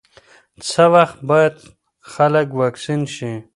څه 0.67 0.83
وخت 0.93 1.17
باید 1.29 1.55
خلک 2.13 2.47
واکسین 2.61 3.01
شي؟ 3.15 3.33